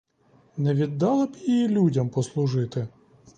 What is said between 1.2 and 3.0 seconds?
б її людям послужити?